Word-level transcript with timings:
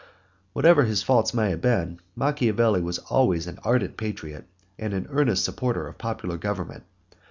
Whatever 0.53 0.85
his 0.85 1.03
faults 1.03 1.31
may 1.31 1.51
have 1.51 1.61
been, 1.61 1.99
Machiavelli 2.15 2.81
was 2.81 2.97
always 2.97 3.45
an 3.45 3.59
ardent 3.63 3.97
patriot 3.97 4.47
and 4.79 4.95
an 4.95 5.05
earnest 5.11 5.45
supporter 5.45 5.87
of 5.87 5.99
popular 5.99 6.37
government. 6.39 6.85